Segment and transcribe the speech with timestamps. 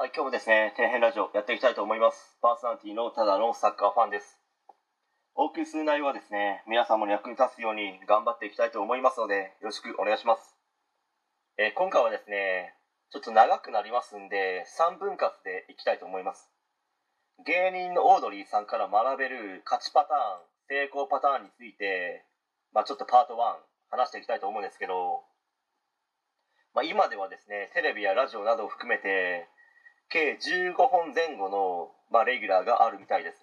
[0.00, 2.38] はい、今日もですね、底辺ラジオやっていきたいと思います。
[2.40, 4.38] パーソナリティのただのサッカーファンです。
[5.34, 10.54] お送りする内容はですね、皆様の役に立つように頑張っていきたいと思いますので、よろしくお願いします。
[11.58, 12.78] えー今回はですね、
[13.10, 16.46] ちょっと長くなりますんで、3分割でいきたいと思います。
[17.44, 22.22] 芸人のオードリーさんから学べる勝ちパターン、成功パターンについて、
[22.70, 25.26] まあちょっとパート1話していきたいと思うんですけど、
[26.72, 29.48] まあ今ではですね、テレビやラジオなどを含めて、
[30.08, 33.40] 計15本前後の、まあ、レギュラーがあるみたいですね、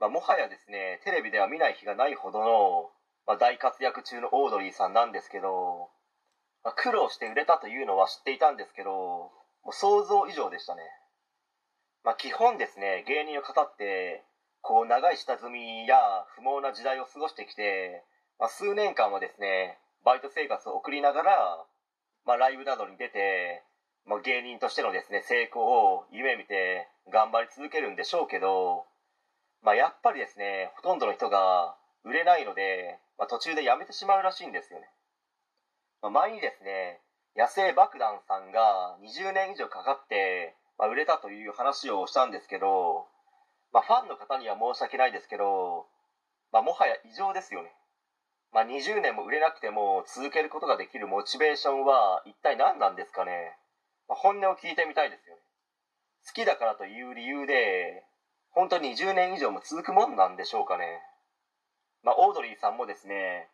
[0.00, 2.90] まあ、もはやですねテレビでは見ない日がないほどの、
[3.26, 5.88] まあ、大活躍中のオードリーさんなんですけど、
[6.62, 9.32] まあ、苦労して売れたというのは知っていたんですけども
[9.70, 10.82] う想像以上でしたね、
[12.04, 14.24] まあ、基本ですね芸人を語って
[14.60, 15.96] こう長い下積みや
[16.36, 18.04] 不毛な時代を過ごしてきて、
[18.38, 21.64] まあ、数年間はですねバイト生活を送りながら、
[22.26, 23.64] まあ、ライブなどに出て
[24.06, 25.62] まあ、芸人としてのですね成功
[25.96, 28.84] を夢見て頑張り続けるんでしょうけど、
[29.62, 34.86] まあ、やっぱりですねほとんどの人が売れないので、まあ、途中でやめてしまうらしいんですよね、
[36.02, 37.00] まあ、前にですね
[37.36, 43.06] 野生爆弾さんが20年以上かかって、まあ、売れたという話をしたんですけど、
[43.72, 45.86] まあ、ファンの方には申し訳ないですけど、
[46.52, 47.74] まあ、もはや異常ですよね。
[48.52, 53.58] まあ、20年も売れなくても続けることができるモチベーションは一体何なんですかね。
[54.08, 55.42] まあ本音を聞いてみたいですよね。
[56.26, 58.04] 好きだからという理由で
[58.50, 61.00] 本当に20年以上も続くもんなんでしょうかね。
[62.02, 63.48] まあオードリーさんもですね、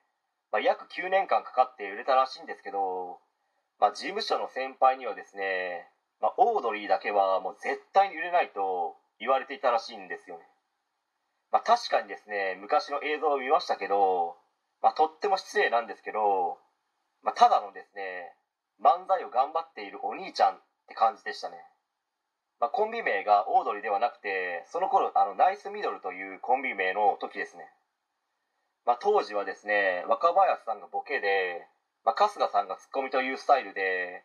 [0.53, 3.19] まあ、約9年間かかって売れたらしいんですけど、
[3.79, 5.87] まあ、事務所の先輩にはですね、
[6.21, 10.43] まあ、オードリーだけはもう絶対に売れないと言われていたらしいんですよね。
[11.51, 14.37] まあ確かにですね昔の映像を見ましたけど、
[14.83, 16.59] まあ、とっても失礼なんですけど、
[17.23, 18.35] まあ、ただのですね
[18.81, 21.57] 漫才を頑張っているお兄ちゃんって感じでしたね、
[22.59, 27.69] まあ、コンビ名がオードリーではなくてその頃あのナイスミドルというコンビ名の時ですね、
[28.87, 31.69] まあ、当時はですね若林さんがボケで、
[32.05, 34.25] まあ、春日さんがツッコミというスタイルで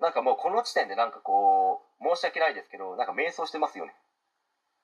[0.00, 3.94] なんかもうこの時点でなんかこう申し訳ないですけどなんか迷走してますよね、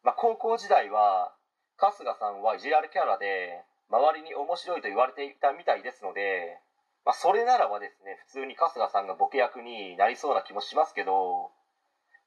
[0.05, 1.35] まあ、高校時代は
[1.77, 6.63] 春日さんは意地悪キャラで周りに面白いと言われていたみたいですので
[7.05, 11.51] まあ、それならばですね普通に春日さんがボケ役になりそうな気もしますけど、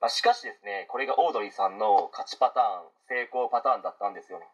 [0.01, 4.45] まあ、しかしですねこれがオードリーさんの勝ちパターン成功パターンだったんですよね、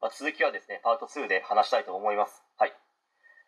[0.00, 2.42] まあ、続きはですねパート2で話したいと思います。
[2.56, 2.72] はい、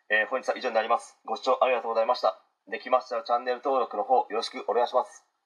[0.09, 1.17] えー本日は以上になります。
[1.25, 2.39] ご視聴ありがとうございました。
[2.69, 5.25] できましたらチャンネル登録の方よろしくお願いします。